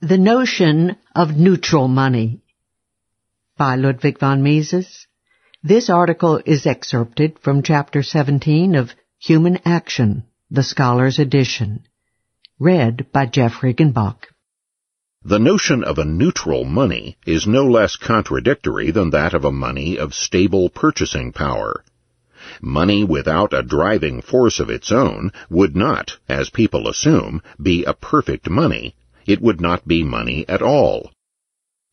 [0.00, 2.40] The Notion of Neutral Money
[3.56, 5.08] by Ludwig von Mises.
[5.60, 10.22] This article is excerpted from Chapter 17 of Human Action,
[10.52, 11.82] the Scholar's Edition.
[12.60, 14.26] Read by Jeff Riggenbach.
[15.24, 19.98] The notion of a neutral money is no less contradictory than that of a money
[19.98, 21.82] of stable purchasing power.
[22.62, 27.94] Money without a driving force of its own would not, as people assume, be a
[27.94, 28.94] perfect money,
[29.28, 31.12] it would not be money at all.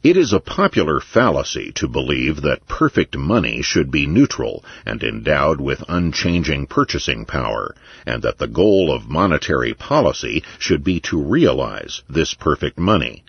[0.01, 5.59] It is a popular fallacy to believe that perfect money should be neutral and endowed
[5.59, 12.03] with unchanging purchasing power, and that the goal of monetary policy should be to realize
[12.09, 13.25] this perfect money.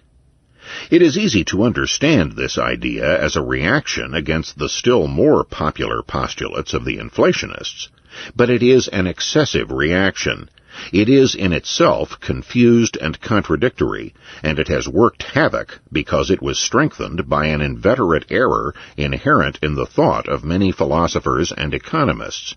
[0.90, 6.02] It is easy to understand this idea as a reaction against the still more popular
[6.02, 7.88] postulates of the inflationists,
[8.36, 10.48] but it is an excessive reaction,
[10.92, 16.58] it is in itself confused and contradictory, and it has worked havoc because it was
[16.58, 22.54] strengthened by an inveterate error inherent in the thought of many philosophers and economists.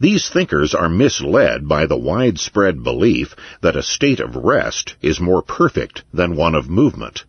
[0.00, 5.42] These thinkers are misled by the widespread belief that a state of rest is more
[5.42, 7.24] perfect than one of movement.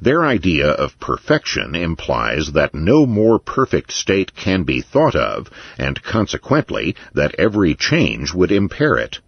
[0.00, 6.02] Their idea of perfection implies that no more perfect state can be thought of, and
[6.02, 9.20] consequently that every change would impair it.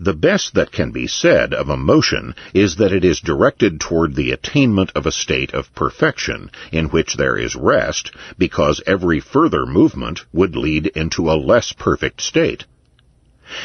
[0.00, 4.14] The best that can be said of a motion is that it is directed toward
[4.14, 9.66] the attainment of a state of perfection, in which there is rest, because every further
[9.66, 12.64] movement would lead into a less perfect state.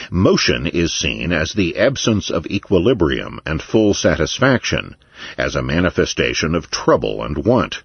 [0.09, 4.95] Motion is seen as the absence of equilibrium and full satisfaction,
[5.37, 7.83] as a manifestation of trouble and want.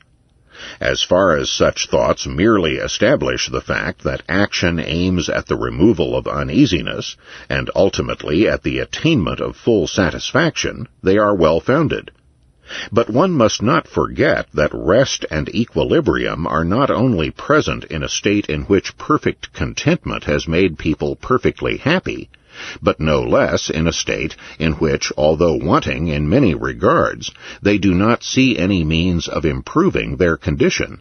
[0.78, 6.16] As far as such thoughts merely establish the fact that action aims at the removal
[6.16, 7.16] of uneasiness,
[7.48, 12.12] and ultimately at the attainment of full satisfaction, they are well founded.
[12.90, 18.08] But one must not forget that rest and equilibrium are not only present in a
[18.08, 22.28] state in which perfect contentment has made people perfectly happy,
[22.82, 27.30] but no less in a state in which, although wanting in many regards,
[27.62, 31.00] they do not see any means of improving their condition.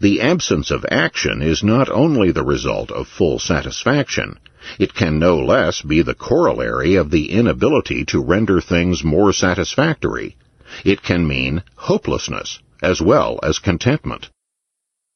[0.00, 4.38] The absence of action is not only the result of full satisfaction,
[4.78, 10.36] it can no less be the corollary of the inability to render things more satisfactory.
[10.84, 14.30] It can mean hopelessness as well as contentment.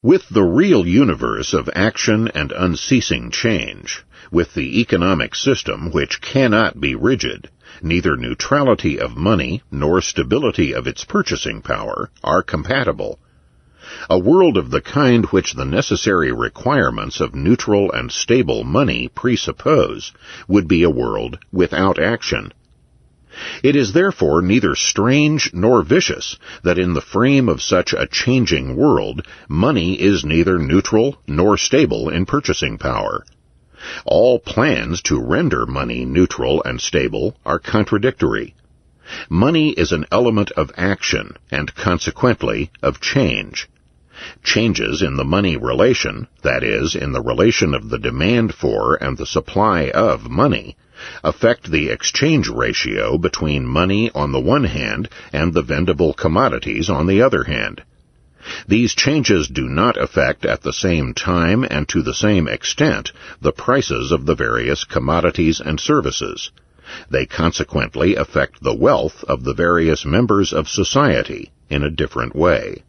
[0.02, 4.02] With the real universe of action and unceasing change,
[4.32, 10.88] with the economic system which cannot be rigid, neither neutrality of money nor stability of
[10.88, 13.20] its purchasing power are compatible.
[14.10, 20.12] A world of the kind which the necessary requirements of neutral and stable money presuppose
[20.48, 22.52] would be a world without action
[23.62, 28.76] it is therefore neither strange nor vicious that in the frame of such a changing
[28.76, 33.24] world, money is neither neutral nor stable in purchasing power.
[34.04, 38.54] All plans to render money neutral and stable are contradictory.
[39.28, 43.68] Money is an element of action and consequently of change.
[44.44, 49.18] Changes in the money relation, that is, in the relation of the demand for and
[49.18, 50.76] the supply of money,
[51.24, 57.06] affect the exchange ratio between money on the one hand and the vendible commodities on
[57.06, 57.82] the other hand.
[58.66, 63.52] These changes do not affect at the same time and to the same extent the
[63.52, 66.50] prices of the various commodities and services.
[67.08, 72.82] They consequently affect the wealth of the various members of society in a different way.